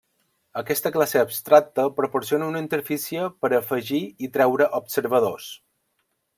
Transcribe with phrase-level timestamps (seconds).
[0.61, 5.55] Aquesta classe abstracta proporciona una interfície per a afegir i treure observadors.